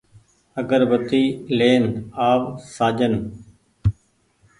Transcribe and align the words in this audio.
آگربتي 0.59 1.23
لين 1.57 1.83
آ 2.29 2.31
و 2.39 2.41
سآجن 2.75 3.13